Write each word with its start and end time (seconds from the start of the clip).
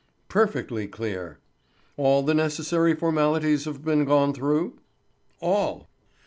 "Perfectly 0.29 0.87
clear." 0.87 1.37
"All 1.95 2.23
the 2.23 2.33
necessary 2.33 2.95
formalities 2.95 3.65
have 3.65 3.85
been 3.85 4.03
gone 4.03 4.33
through?" 4.33 4.79
"All." 5.41 5.87